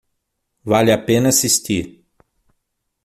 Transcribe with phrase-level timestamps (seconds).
[0.63, 1.83] Vale a pena assistir